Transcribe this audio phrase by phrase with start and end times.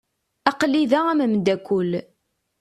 [0.49, 1.91] Aql-i da am umdakel.